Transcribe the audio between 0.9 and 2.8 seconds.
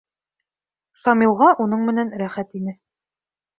Шамилға уның менән рәхәт ине.